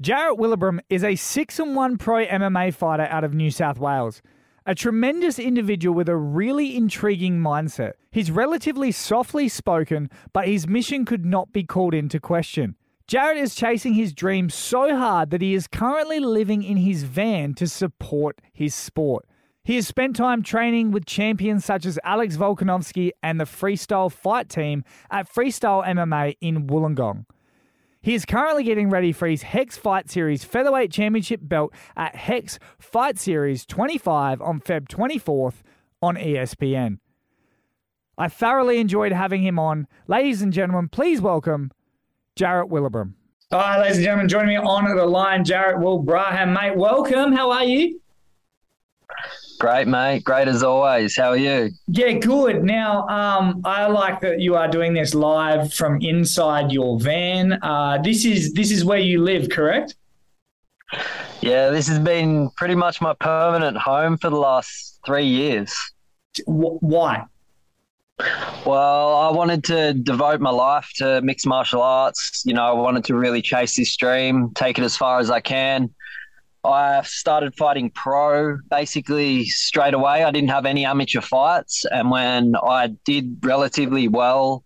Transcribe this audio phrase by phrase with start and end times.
[0.00, 4.22] Jarrett Wilbraham is a 6 and 1 pro MMA fighter out of New South Wales.
[4.64, 7.94] A tremendous individual with a really intriguing mindset.
[8.12, 12.76] He's relatively softly spoken, but his mission could not be called into question.
[13.08, 17.54] Jarrett is chasing his dream so hard that he is currently living in his van
[17.54, 19.26] to support his sport.
[19.64, 24.48] He has spent time training with champions such as Alex Volkanovski and the freestyle fight
[24.48, 27.24] team at Freestyle MMA in Wollongong.
[28.00, 32.58] He is currently getting ready for his Hex Fight Series Featherweight Championship belt at Hex
[32.78, 35.62] Fight Series 25 on Feb 24th
[36.00, 36.98] on ESPN.
[38.16, 39.86] I thoroughly enjoyed having him on.
[40.06, 41.72] Ladies and gentlemen, please welcome
[42.36, 42.70] Jarrett.
[43.50, 46.76] All right, ladies and gentlemen, joining me on the line, Jarrett Wilbraham, mate.
[46.76, 47.32] Welcome.
[47.32, 48.00] How are you?
[49.58, 50.22] Great, mate.
[50.22, 51.16] Great as always.
[51.16, 51.70] How are you?
[51.88, 52.62] Yeah, good.
[52.62, 57.58] Now, um, I like that you are doing this live from inside your van.
[57.62, 59.96] Uh, this is this is where you live, correct?
[61.40, 65.74] Yeah, this has been pretty much my permanent home for the last three years.
[66.46, 67.24] Why?
[68.66, 72.42] Well, I wanted to devote my life to mixed martial arts.
[72.44, 75.40] You know, I wanted to really chase this dream, take it as far as I
[75.40, 75.90] can.
[76.64, 80.24] I started fighting pro basically straight away.
[80.24, 81.84] I didn't have any amateur fights.
[81.90, 84.64] And when I did relatively well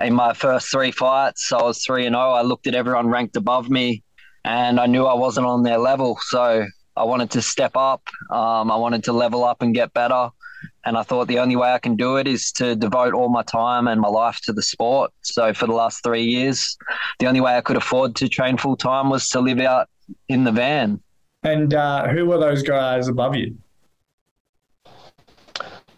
[0.00, 2.20] in my first three fights, I was 3 and 0.
[2.20, 4.02] I looked at everyone ranked above me
[4.44, 6.18] and I knew I wasn't on their level.
[6.22, 6.64] So
[6.96, 8.02] I wanted to step up.
[8.30, 10.30] Um, I wanted to level up and get better.
[10.84, 13.42] And I thought the only way I can do it is to devote all my
[13.42, 15.12] time and my life to the sport.
[15.20, 16.76] So for the last three years,
[17.18, 19.88] the only way I could afford to train full time was to live out
[20.28, 21.00] in the van.
[21.42, 23.56] And uh, who were those guys above you?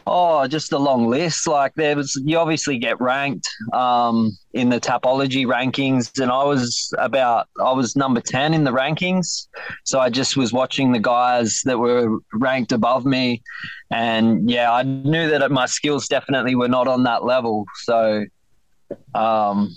[0.06, 1.47] Oh, just a long list.
[1.47, 6.92] Like there was, you obviously get ranked um, in the Tapology rankings, and I was
[6.98, 9.47] about, I was number ten in the rankings.
[9.84, 13.42] So I just was watching the guys that were ranked above me,
[13.91, 17.66] and yeah, I knew that my skills definitely were not on that level.
[17.84, 18.25] So,
[19.15, 19.76] um,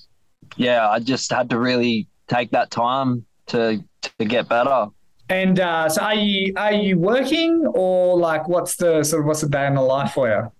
[0.57, 3.83] yeah, I just had to really take that time to
[4.17, 4.87] to get better.
[5.29, 9.41] And uh, so, are you are you working or like what's the sort of what's
[9.41, 10.51] the day in the life for you?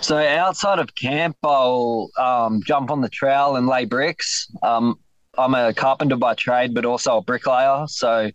[0.00, 4.50] So outside of camp, I'll um, jump on the trowel and lay bricks.
[4.62, 4.98] Um,
[5.38, 7.86] I'm a carpenter by trade, but also a bricklayer.
[7.86, 8.30] So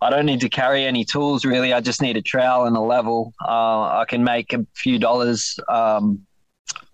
[0.00, 1.72] I don't need to carry any tools really.
[1.72, 3.32] I just need a trowel and a level.
[3.42, 6.25] Uh, I can make a few dollars um,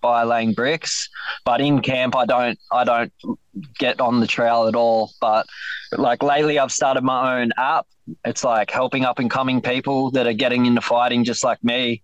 [0.03, 1.09] by laying bricks.
[1.45, 3.13] But in camp, I don't I don't
[3.79, 5.13] get on the trail at all.
[5.21, 5.47] But
[5.97, 7.87] like lately, I've started my own app.
[8.25, 12.03] It's like helping up and coming people that are getting into fighting just like me.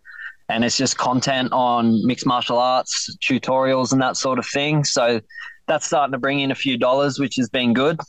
[0.48, 4.82] And it's just content on mixed martial arts, tutorials, and that sort of thing.
[4.82, 5.20] So
[5.66, 8.00] that's starting to bring in a few dollars, which has been good.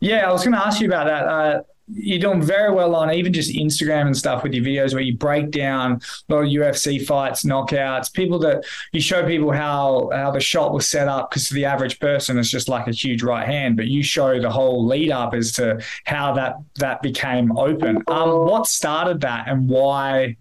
[0.00, 1.26] Yeah, I was going to ask you about that.
[1.26, 1.62] Uh,
[1.92, 5.16] you're doing very well on even just Instagram and stuff with your videos where you
[5.16, 10.30] break down a lot of UFC fights, knockouts, people that you show people how how
[10.30, 13.22] the shot was set up because to the average person it's just like a huge
[13.22, 17.56] right hand, but you show the whole lead up as to how that that became
[17.56, 18.02] open.
[18.08, 20.36] Um, what started that and why,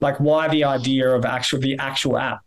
[0.00, 2.40] like why the idea of actual the actual app?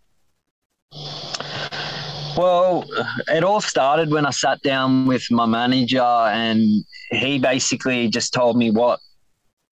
[2.36, 2.86] Well,
[3.28, 6.84] it all started when I sat down with my manager, and
[7.14, 9.00] he basically just told me what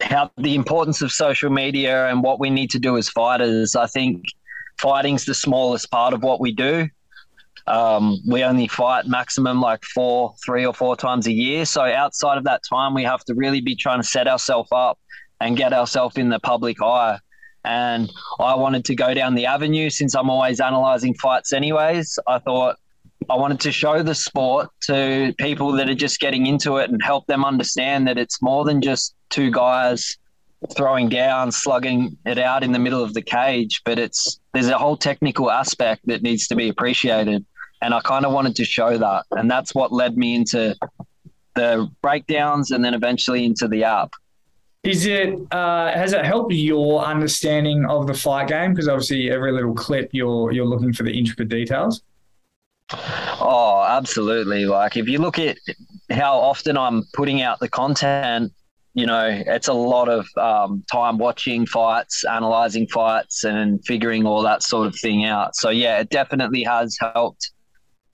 [0.02, 3.76] how the importance of social media and what we need to do as fighters.
[3.76, 4.26] I think
[4.80, 6.90] fighting's the smallest part of what we do.
[7.68, 11.66] Um, we only fight maximum like four, three or four times a year.
[11.66, 14.98] So outside of that time, we have to really be trying to set ourselves up
[15.40, 17.20] and get ourselves in the public eye.
[17.64, 22.18] And I wanted to go down the avenue since I'm always analyzing fights, anyways.
[22.28, 22.78] I thought
[23.32, 27.02] I wanted to show the sport to people that are just getting into it and
[27.02, 30.18] help them understand that it's more than just two guys
[30.76, 34.78] throwing down, slugging it out in the middle of the cage, but it's there's a
[34.78, 37.46] whole technical aspect that needs to be appreciated.
[37.82, 39.26] And I kind of wanted to show that.
[39.32, 40.76] And that's what led me into
[41.56, 44.12] the breakdowns and then eventually into the app.
[44.84, 48.74] Is it uh, has it helped your understanding of the fight game?
[48.74, 52.02] Because obviously, every little clip you're you're looking for the intricate details.
[52.94, 54.66] Oh, absolutely!
[54.66, 55.58] Like if you look at
[56.10, 58.52] how often I'm putting out the content,
[58.94, 64.42] you know, it's a lot of um, time watching fights, analyzing fights, and figuring all
[64.44, 65.56] that sort of thing out.
[65.56, 67.52] So yeah, it definitely has helped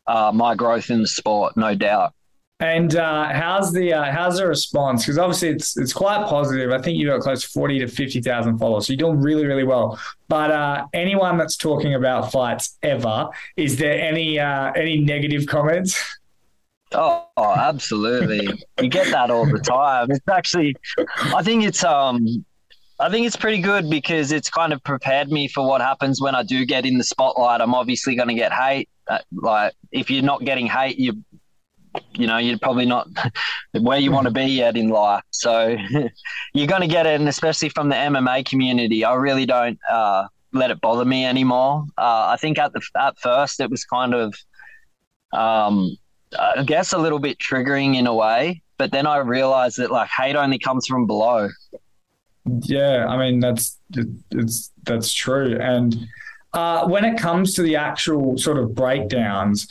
[0.05, 2.13] uh, my growth in the sport, no doubt.
[2.59, 5.03] And uh, how's the uh, how's the response?
[5.05, 6.71] Because obviously it's it's quite positive.
[6.71, 9.45] I think you've got close to forty to fifty thousand followers, so you're doing really
[9.45, 9.99] really well.
[10.27, 16.17] But uh, anyone that's talking about fights ever, is there any uh, any negative comments?
[16.93, 18.47] Oh, oh, absolutely.
[18.81, 20.09] you get that all the time.
[20.09, 20.75] It's actually,
[21.35, 22.45] I think it's um,
[22.99, 26.33] I think it's pretty good because it's kind of prepared me for what happens when
[26.33, 27.61] I do get in the spotlight.
[27.61, 28.89] I'm obviously going to get hate.
[29.07, 31.23] Uh, like if you're not getting hate, you,
[32.13, 33.07] you know, you're probably not
[33.79, 35.23] where you want to be yet in life.
[35.31, 35.75] So
[36.53, 40.27] you're going to get it, and especially from the MMA community, I really don't uh,
[40.53, 41.85] let it bother me anymore.
[41.97, 44.33] Uh, I think at the at first it was kind of.
[45.33, 45.97] Um,
[46.37, 48.61] I guess a little bit triggering in a way.
[48.77, 51.49] But then I realized that like hate only comes from below.
[52.45, 53.77] Yeah, I mean that's
[54.31, 55.57] it's that's true.
[55.59, 56.07] And
[56.53, 59.67] uh, when it comes to the actual sort of breakdowns,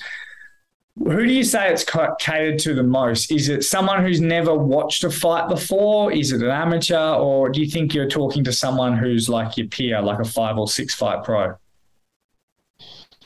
[0.99, 3.31] who do you say it's catered to the most?
[3.31, 6.11] Is it someone who's never watched a fight before?
[6.11, 9.67] Is it an amateur, or do you think you're talking to someone who's like your
[9.67, 11.55] peer, like a five or six fight pro?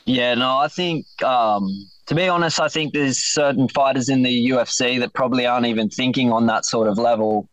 [0.05, 4.49] Yeah, no, I think um, to be honest, I think there's certain fighters in the
[4.49, 7.47] UFC that probably aren't even thinking on that sort of level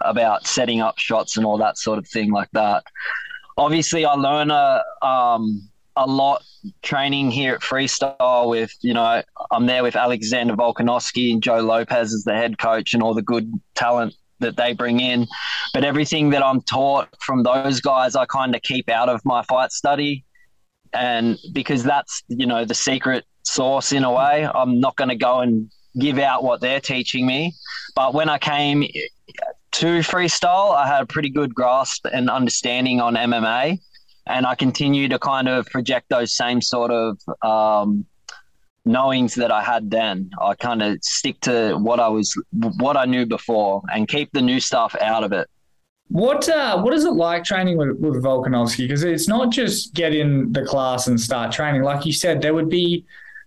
[0.00, 2.84] about setting up shots and all that sort of thing like that.
[3.58, 6.42] Obviously, I learn a um, a lot
[6.82, 12.12] training here at Freestyle with you know I'm there with Alexander Volkanovski and Joe Lopez
[12.12, 15.26] as the head coach and all the good talent that they bring in.
[15.74, 19.42] But everything that I'm taught from those guys, I kind of keep out of my
[19.42, 20.24] fight study
[20.92, 24.48] and because that's you know the secret source in a way.
[24.52, 27.52] I'm not going to go and give out what they're teaching me.
[27.94, 28.84] But when I came
[29.72, 33.78] to freestyle, I had a pretty good grasp and understanding on MMA.
[34.28, 38.04] And I continue to kind of project those same sort of um,
[38.84, 40.30] knowings that I had then.
[40.40, 44.42] I kind of stick to what I was, what I knew before, and keep the
[44.42, 45.48] new stuff out of it.
[46.10, 48.78] What uh, what is it like training with, with Volkanovski?
[48.88, 51.82] Because it's not just get in the class and start training.
[51.82, 53.04] Like you said, there would be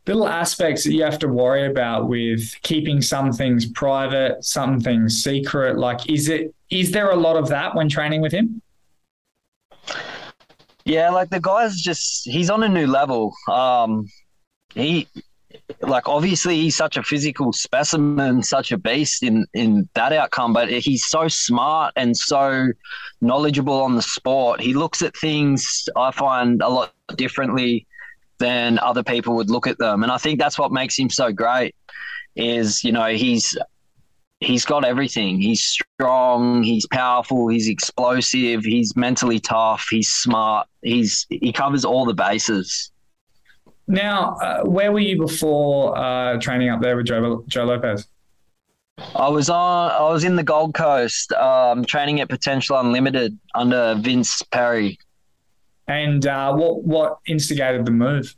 [0.08, 5.24] little aspects that you have to worry about with keeping some things private, some things
[5.24, 5.78] secret?
[5.78, 8.62] Like, is it is there a lot of that when training with him?
[10.92, 13.34] Yeah, like the guy's just he's on a new level.
[13.50, 14.10] Um,
[14.74, 15.08] he
[15.80, 20.70] like obviously he's such a physical specimen, such a beast in in that outcome, but
[20.70, 22.74] he's so smart and so
[23.22, 24.60] knowledgeable on the sport.
[24.60, 27.88] He looks at things I find a lot differently
[28.40, 30.04] than other people would look at them.
[30.04, 31.74] And I think that's what makes him so great
[32.36, 33.58] is, you know, he's
[34.42, 35.40] he's got everything.
[35.40, 40.68] He's strong, he's powerful, he's explosive, he's mentally tough, he's smart.
[40.82, 42.92] He's he covers all the bases.
[43.88, 48.08] Now, uh, where were you before uh, training up there with Joe, Joe Lopez?
[49.16, 49.92] I was on.
[49.92, 55.00] I was in the Gold Coast, um, training at Potential Unlimited under Vince Perry.
[55.88, 58.36] And uh, what what instigated the move?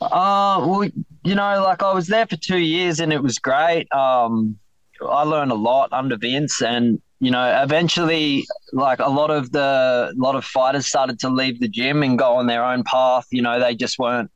[0.00, 0.88] Uh, well,
[1.24, 3.92] you know, like I was there for two years and it was great.
[3.92, 4.58] Um,
[5.06, 10.12] I learned a lot under Vince, and you know, eventually, like a lot of the
[10.14, 13.26] a lot of fighters started to leave the gym and go on their own path.
[13.30, 14.30] You know, they just weren't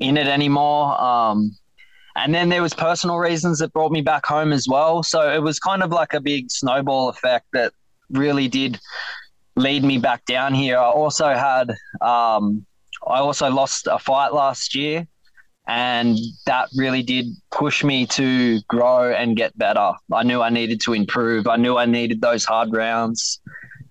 [0.00, 1.00] in it anymore.
[1.00, 1.56] Um,
[2.16, 5.02] and then there was personal reasons that brought me back home as well.
[5.02, 7.72] So it was kind of like a big snowball effect that
[8.10, 8.78] really did
[9.56, 10.78] lead me back down here.
[10.78, 12.66] I also had, um,
[13.06, 15.06] I also lost a fight last year,
[15.66, 19.92] and that really did push me to grow and get better.
[20.12, 21.46] I knew I needed to improve.
[21.46, 23.40] I knew I needed those hard rounds.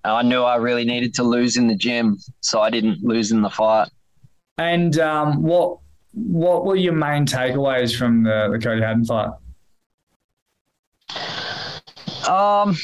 [0.04, 3.40] I knew I really needed to lose in the gym, so I didn't lose in
[3.40, 3.88] the fight.
[4.58, 5.78] And um, what
[6.12, 9.30] what were your main takeaways from the, the Cody Haddon fight?
[12.28, 12.76] Um,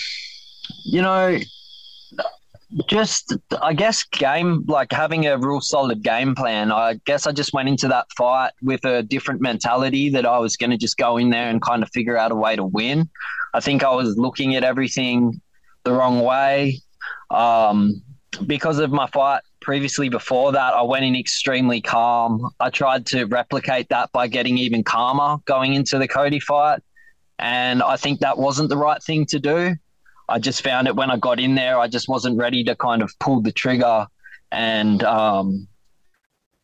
[0.84, 1.38] you know,
[2.86, 6.70] just I guess game like having a real solid game plan.
[6.70, 10.56] I guess I just went into that fight with a different mentality that I was
[10.56, 13.08] going to just go in there and kind of figure out a way to win.
[13.54, 15.40] I think I was looking at everything
[15.84, 16.80] the wrong way.
[17.30, 18.02] Um,
[18.46, 22.50] because of my fight previously before that, I went in extremely calm.
[22.60, 26.80] I tried to replicate that by getting even calmer going into the Cody fight.
[27.38, 29.76] And I think that wasn't the right thing to do.
[30.30, 33.02] I just found it when I got in there, I just wasn't ready to kind
[33.02, 34.06] of pull the trigger
[34.52, 35.68] and um,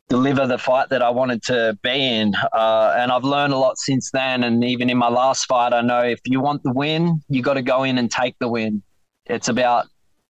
[0.09, 2.35] deliver the fight that I wanted to be in.
[2.53, 4.45] Uh, and I've learned a lot since then.
[4.45, 7.55] And even in my last fight, I know if you want the win, you got
[7.55, 8.83] to go in and take the win.
[9.27, 9.87] It's about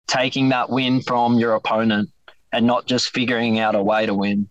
[0.06, 2.10] taking that win from your opponent
[2.52, 4.48] and not just figuring out a way to win.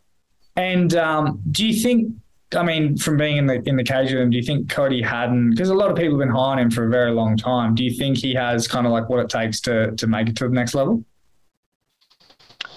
[0.55, 2.13] And um, do you think
[2.53, 5.01] I mean, from being in the in the cage with him, do you think Cody
[5.01, 5.49] Haddon?
[5.49, 7.73] Because a lot of people have been high on him for a very long time.
[7.75, 10.35] Do you think he has kind of like what it takes to to make it
[10.37, 11.03] to the next level?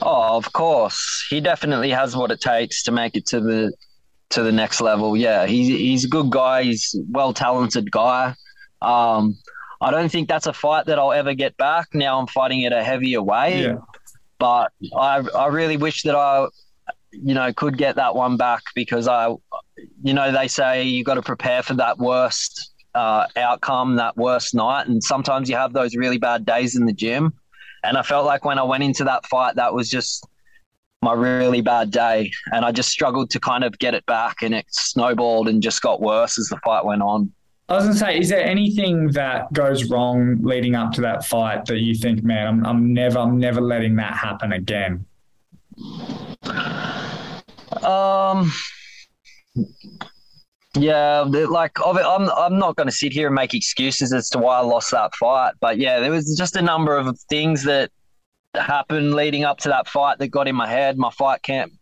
[0.00, 3.72] Oh, of course, he definitely has what it takes to make it to the
[4.30, 5.16] to the next level.
[5.16, 6.62] Yeah, he's he's a good guy.
[6.62, 8.34] He's well talented guy.
[8.80, 9.36] Um,
[9.80, 11.88] I don't think that's a fight that I'll ever get back.
[11.94, 13.76] Now I'm fighting at a heavier weight, Yeah.
[14.38, 16.46] but I I really wish that I,
[17.12, 19.28] you know, could get that one back because I,
[20.02, 24.54] you know, they say you got to prepare for that worst uh, outcome, that worst
[24.54, 27.32] night, and sometimes you have those really bad days in the gym.
[27.84, 30.26] And I felt like when I went into that fight, that was just
[31.00, 34.54] my really bad day, and I just struggled to kind of get it back, and
[34.54, 37.32] it snowballed and just got worse as the fight went on.
[37.68, 41.26] I was going to say, is there anything that goes wrong leading up to that
[41.26, 45.04] fight that you think, man, I'm, I'm never, I'm never letting that happen again?
[47.84, 48.52] Um,
[50.74, 54.58] yeah, like I'm I'm not going to sit here and make excuses as to why
[54.58, 57.90] I lost that fight, but yeah, there was just a number of things that
[58.54, 60.98] happened leading up to that fight that got in my head.
[60.98, 61.72] My fight camp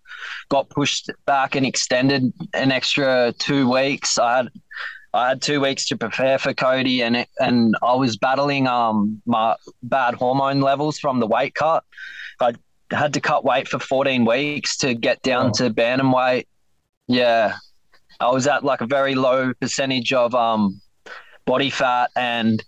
[0.49, 4.19] got pushed back and extended an extra two weeks.
[4.19, 4.49] I had
[5.13, 9.23] I had two weeks to prepare for Cody, and it, and I was battling um
[9.27, 11.85] my bad hormone levels from the weight cut.
[12.41, 12.55] I
[12.91, 15.53] had to cut weight for 14 weeks to get down Oh.
[15.55, 16.47] to bantamweight.
[17.09, 17.57] Yeah,
[18.21, 20.81] I was at like a very low percentage of um
[21.45, 22.63] body fat, and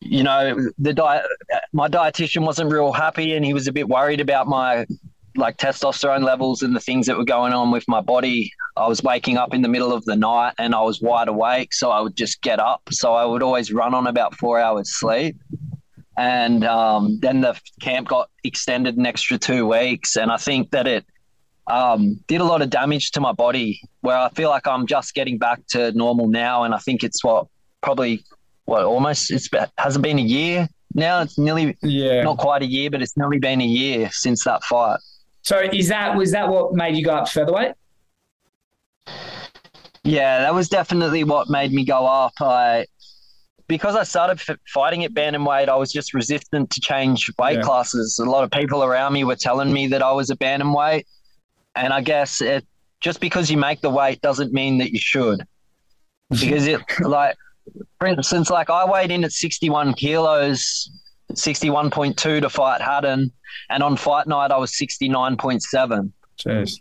[0.00, 1.24] you know the diet.
[1.72, 4.86] My dietitian wasn't real happy, and he was a bit worried about my
[5.36, 8.50] like testosterone levels and the things that were going on with my body.
[8.76, 11.72] I was waking up in the middle of the night and I was wide awake,
[11.72, 12.82] so I would just get up.
[12.90, 15.36] So I would always run on about four hours sleep.
[16.18, 20.88] And um, then the camp got extended an extra two weeks, and I think that
[20.88, 21.04] it
[21.68, 23.80] um, did a lot of damage to my body.
[24.00, 27.22] Where I feel like I'm just getting back to normal now, and I think it's
[27.22, 27.46] what
[27.82, 28.24] probably
[28.64, 29.48] what almost it's
[29.78, 31.20] hasn't been a year now.
[31.20, 32.24] It's nearly Yeah.
[32.24, 34.98] not quite a year, but it's nearly been a year since that fight.
[35.42, 37.74] So is that was that what made you go up featherweight?
[40.02, 42.32] Yeah, that was definitely what made me go up.
[42.40, 42.86] I
[43.68, 47.62] because I started f- fighting at bantamweight, I was just resistant to change weight Yeah.
[47.62, 48.18] classes.
[48.18, 51.04] A lot of people around me were telling me that I was a bantamweight,
[51.76, 52.66] and I guess it
[53.00, 55.46] just because you make the weight doesn't mean that you should.
[56.30, 57.36] Because it like,
[57.98, 60.90] for instance, like I weighed in at sixty one kilos,
[61.34, 63.32] sixty one point two to fight Haddon,
[63.70, 66.80] and on fight night I was sixty nine point seven Jeez.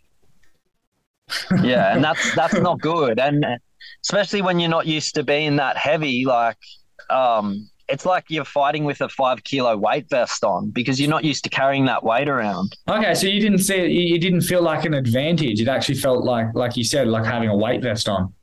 [1.63, 3.45] yeah, and that's that's not good, and
[4.03, 6.25] especially when you're not used to being that heavy.
[6.25, 6.57] Like,
[7.09, 11.23] um, it's like you're fighting with a five kilo weight vest on because you're not
[11.23, 12.75] used to carrying that weight around.
[12.87, 15.61] Okay, so you didn't see it, you you didn't feel like an advantage.
[15.61, 18.33] It actually felt like, like you said, like having a weight vest on.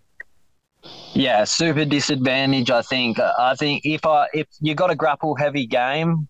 [1.15, 2.71] Yeah, super disadvantage.
[2.71, 3.19] I think.
[3.21, 6.29] I think if I if you got a grapple heavy game,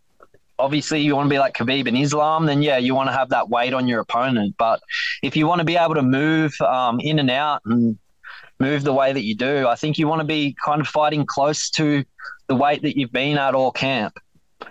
[0.58, 2.46] obviously you want to be like Khabib and Islam.
[2.46, 4.54] Then yeah, you want to have that weight on your opponent.
[4.58, 4.80] But
[5.22, 7.98] if you want to be able to move um, in and out and
[8.58, 11.26] move the way that you do, I think you want to be kind of fighting
[11.26, 12.04] close to
[12.46, 14.16] the weight that you've been at all camp.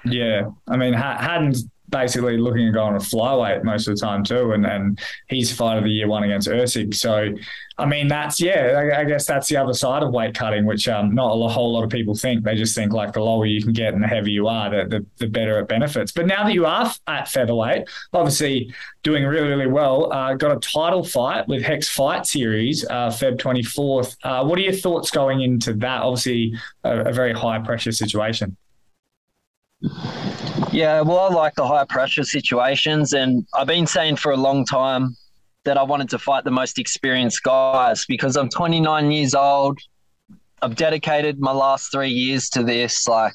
[0.06, 4.26] Yeah, I mean, Ha- Haddon's basically looking at going to flyweight most of the time
[4.26, 6.94] too, and and he's fight of the year one against Usyk.
[6.94, 7.30] So,
[7.78, 10.90] I mean, that's yeah, I, I guess that's the other side of weight cutting, which
[10.90, 12.44] um not a whole lot of people think.
[12.44, 14.90] They just think like the lower you can get and the heavier you are, the
[14.90, 16.12] the, the better it benefits.
[16.12, 18.74] But now that you are at featherweight, obviously
[19.04, 23.38] doing really really well, uh, got a title fight with Hex Fight Series, uh, Feb
[23.38, 24.18] twenty fourth.
[24.24, 26.02] Uh, what are your thoughts going into that?
[26.02, 28.58] Obviously, a, a very high pressure situation.
[30.74, 34.66] Yeah, well, I like the high pressure situations, and I've been saying for a long
[34.66, 35.16] time
[35.66, 39.78] that I wanted to fight the most experienced guys because I'm 29 years old.
[40.64, 43.08] I've dedicated my last three years to this.
[43.08, 43.34] Like,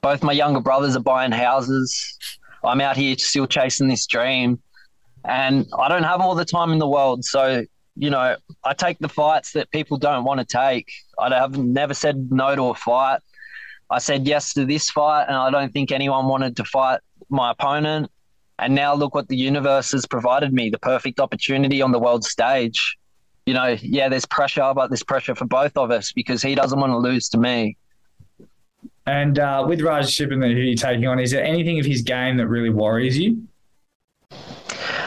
[0.00, 2.16] both my younger brothers are buying houses.
[2.64, 4.58] I'm out here still chasing this dream,
[5.26, 7.22] and I don't have all the time in the world.
[7.22, 7.66] So,
[7.96, 10.90] you know, I take the fights that people don't want to take.
[11.18, 13.20] I have never said no to a fight.
[13.90, 17.52] I said yes to this fight, and I don't think anyone wanted to fight my
[17.52, 18.10] opponent.
[18.58, 22.24] And now look what the universe has provided me the perfect opportunity on the world
[22.24, 22.98] stage.
[23.46, 26.78] You know, yeah, there's pressure, but there's pressure for both of us because he doesn't
[26.78, 27.76] want to lose to me.
[29.06, 32.36] And uh, with Raj Shippen that you're taking on, is there anything of his game
[32.36, 33.42] that really worries you?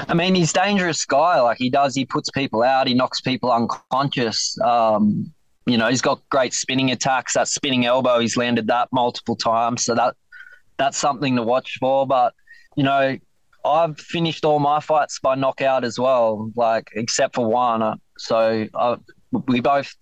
[0.08, 1.40] I mean, he's dangerous guy.
[1.40, 4.60] Like he does, he puts people out, he knocks people unconscious.
[4.62, 5.32] Um,
[5.66, 7.34] you know, he's got great spinning attacks.
[7.34, 9.84] That spinning elbow, he's landed that multiple times.
[9.84, 10.16] So that
[10.78, 12.08] that's something to watch for.
[12.08, 12.34] But
[12.76, 13.18] you know,
[13.64, 17.82] I've finished all my fights by knockout as well, like except for one.
[17.82, 18.98] Uh, So uh,
[19.48, 19.94] we both,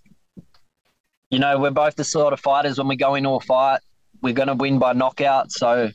[1.30, 3.82] you know, we're both the sort of fighters when we go into a fight,
[4.22, 5.52] we're going to win by knockout.
[5.52, 5.90] So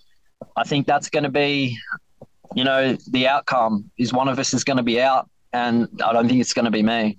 [0.57, 1.79] I think that's going to be,
[2.55, 6.13] you know, the outcome is one of us is going to be out, and I
[6.13, 7.19] don't think it's going to be me.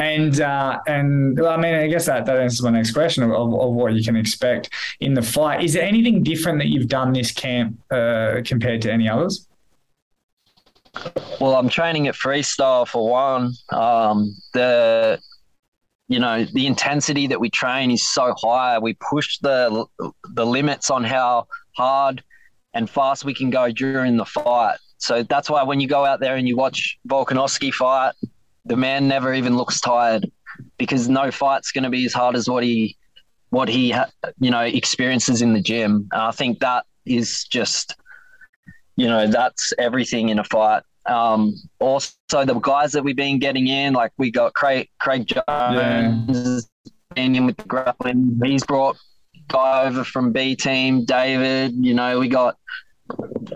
[0.00, 3.30] And uh, and well, I mean, I guess that, that answers my next question of,
[3.30, 4.70] of, of, what you can expect
[5.00, 5.62] in the fight.
[5.62, 9.46] Is there anything different that you've done this camp uh, compared to any others?
[11.40, 13.52] Well, I'm training at freestyle for one.
[13.70, 15.20] Um, the
[16.08, 18.78] you know the intensity that we train is so high.
[18.78, 19.86] We push the
[20.34, 21.46] the limits on how
[21.76, 22.22] hard
[22.74, 24.76] and fast we can go during the fight.
[24.98, 28.14] So that's why when you go out there and you watch Volkanovski fight,
[28.64, 30.30] the man never even looks tired
[30.78, 32.96] because no fight's going to be as hard as what he
[33.50, 33.94] what he
[34.40, 36.08] you know experiences in the gym.
[36.12, 37.96] And I think that is just
[38.96, 40.82] you know that's everything in a fight.
[41.06, 45.46] Um, also, the guys that we've been getting in, like we got Craig, Craig Jones
[45.46, 46.60] yeah.
[47.16, 48.40] in with the grappling.
[48.42, 48.96] He's brought
[49.48, 51.74] guy over from B team, David.
[51.74, 52.56] You know, we got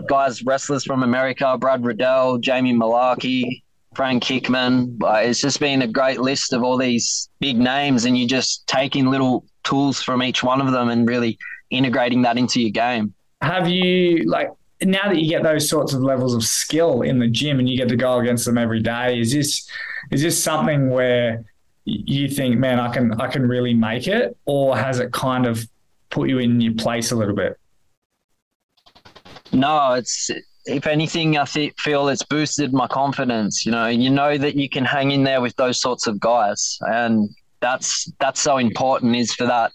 [0.07, 3.63] guys, wrestlers from America, Brad Riddell, Jamie Mullarkey,
[3.99, 4.97] Frank Hickman.
[5.03, 9.07] It's just been a great list of all these big names, and you're just taking
[9.07, 11.37] little tools from each one of them and really
[11.69, 13.13] integrating that into your game.
[13.41, 14.51] Have you like
[14.81, 17.75] now that you get those sorts of levels of skill in the gym and you
[17.75, 19.19] get to go against them every day?
[19.19, 19.69] Is this
[20.11, 21.43] is this something where
[21.83, 25.67] you think, man, I can I can really make it, or has it kind of
[26.09, 27.59] put you in your place a little bit?
[29.51, 30.31] No, it's
[30.65, 33.65] if anything, I th- feel it's boosted my confidence.
[33.65, 36.77] You know, you know that you can hang in there with those sorts of guys,
[36.81, 39.15] and that's that's so important.
[39.15, 39.71] Is for that,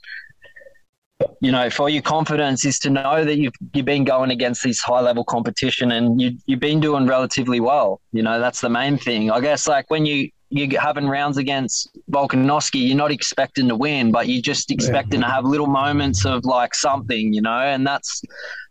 [1.40, 4.80] you know, for your confidence is to know that you've you've been going against this
[4.80, 8.00] high level competition and you you've been doing relatively well.
[8.12, 9.30] You know, that's the main thing.
[9.30, 14.12] I guess like when you you're having rounds against Volkanovski, you're not expecting to win,
[14.12, 15.26] but you're just expecting yeah.
[15.26, 18.22] to have little moments of like something, you know, and that's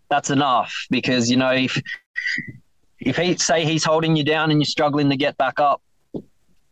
[0.09, 1.81] that's enough because you know if
[2.99, 5.81] if he say he's holding you down and you're struggling to get back up,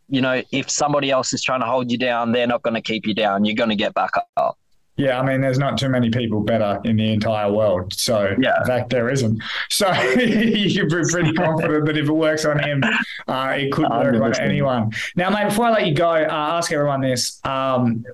[0.08, 2.80] you know, if somebody else is trying to hold you down, they're not going to
[2.82, 3.44] keep you down.
[3.44, 4.58] You're going to get back up.
[4.96, 7.94] Yeah, I mean, there's not too many people better in the entire world.
[7.94, 8.60] So, yeah.
[8.60, 9.42] in fact, there isn't.
[9.70, 12.82] So, you be pretty confident that if it works on him,
[13.26, 14.92] uh, it could work on anyone.
[15.16, 17.40] Now, mate, before I let you go, uh, ask everyone this.
[17.44, 18.04] Um,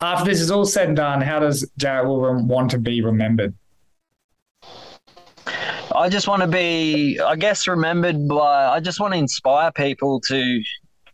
[0.00, 3.54] after this is all said and done, how does Jarrett Wilbraham want to be remembered?
[5.94, 10.20] I just want to be, I guess, remembered by, I just want to inspire people
[10.28, 10.62] to,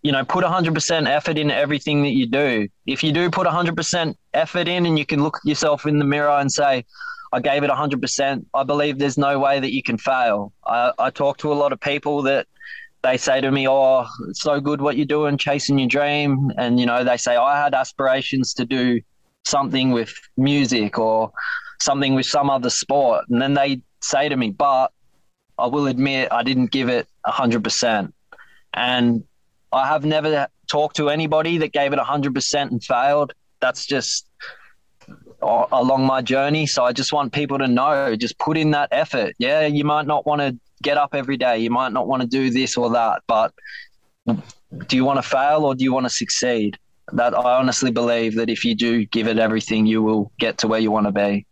[0.02, 2.68] you know, put 100% effort in everything that you do.
[2.86, 6.30] If you do put 100% effort in and you can look yourself in the mirror
[6.30, 6.84] and say,
[7.32, 10.52] I gave it 100%, I believe there's no way that you can fail.
[10.66, 12.46] I, I talk to a lot of people that
[13.02, 16.50] they say to me, Oh, it's so good what you're doing, chasing your dream.
[16.56, 19.00] And, you know, they say, I had aspirations to do
[19.44, 21.32] something with music or
[21.80, 23.24] something with some other sport.
[23.28, 24.92] And then they say to me, but
[25.58, 28.12] I will admit I didn't give it 100%.
[28.74, 29.24] And
[29.72, 33.32] I have never talked to anybody that gave it 100% and failed.
[33.60, 34.28] That's just
[35.42, 36.66] uh, along my journey.
[36.66, 39.34] So I just want people to know just put in that effort.
[39.38, 42.28] Yeah, you might not want to get up every day, you might not want to
[42.28, 43.52] do this or that, but
[44.86, 46.78] do you want to fail or do you want to succeed?
[47.12, 50.68] That I honestly believe that if you do give it everything, you will get to
[50.68, 51.46] where you want to be.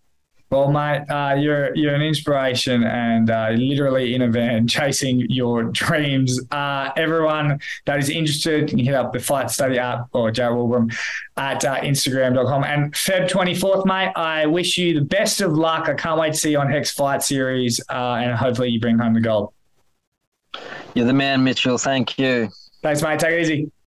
[0.48, 5.64] Well, mate, uh, you're you're an inspiration and uh, literally in a van chasing your
[5.64, 6.40] dreams.
[6.52, 10.96] Uh, everyone that is interested can hit up the Fight Study app or Joe Wilbraham
[11.37, 12.62] at uh, Instagram.com.
[12.62, 15.88] And Feb 24th, mate, I wish you the best of luck.
[15.88, 18.98] I can't wait to see you on Hex Fight Series uh, and hopefully you bring
[18.98, 19.52] home the gold.
[20.94, 21.76] You're the man, Mitchell.
[21.76, 22.48] Thank you.
[22.82, 23.18] Thanks, mate.
[23.18, 23.72] Take it easy.